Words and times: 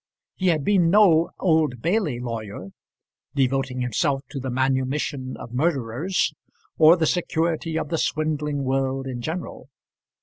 He 0.33 0.47
had 0.47 0.65
been 0.65 0.89
no 0.89 1.29
Old 1.39 1.79
Bailey 1.79 2.19
lawyer, 2.19 2.69
devoting 3.35 3.81
himself 3.81 4.23
to 4.31 4.39
the 4.39 4.49
manumission 4.49 5.37
of 5.37 5.53
murderers, 5.53 6.33
or 6.79 6.95
the 6.95 7.05
security 7.05 7.77
of 7.77 7.89
the 7.89 7.99
swindling 7.99 8.63
world 8.63 9.05
in 9.05 9.21
general. 9.21 9.69